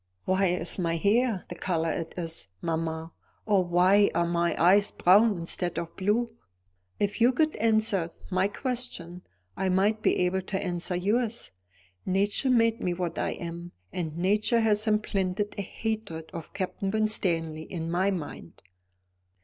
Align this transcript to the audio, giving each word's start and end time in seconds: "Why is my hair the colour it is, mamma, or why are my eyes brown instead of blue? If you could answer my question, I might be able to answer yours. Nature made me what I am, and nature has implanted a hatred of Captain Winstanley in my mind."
"Why 0.25 0.47
is 0.47 0.79
my 0.79 0.95
hair 0.97 1.45
the 1.47 1.53
colour 1.53 1.91
it 1.91 2.15
is, 2.17 2.47
mamma, 2.59 3.11
or 3.45 3.63
why 3.63 4.09
are 4.15 4.25
my 4.25 4.59
eyes 4.59 4.89
brown 4.89 5.37
instead 5.37 5.77
of 5.77 5.95
blue? 5.95 6.35
If 6.99 7.21
you 7.21 7.31
could 7.31 7.55
answer 7.57 8.09
my 8.31 8.47
question, 8.47 9.21
I 9.55 9.69
might 9.69 10.01
be 10.01 10.17
able 10.25 10.41
to 10.41 10.59
answer 10.59 10.95
yours. 10.95 11.51
Nature 12.03 12.49
made 12.49 12.81
me 12.81 12.95
what 12.95 13.19
I 13.19 13.33
am, 13.33 13.73
and 13.93 14.17
nature 14.17 14.61
has 14.61 14.87
implanted 14.87 15.53
a 15.59 15.61
hatred 15.61 16.31
of 16.33 16.51
Captain 16.53 16.89
Winstanley 16.89 17.71
in 17.71 17.91
my 17.91 18.09
mind." 18.09 18.63